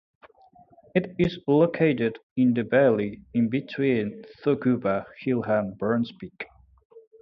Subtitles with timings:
[0.95, 6.47] It is located in the valley in between Touaguba Hill and Burns Peak.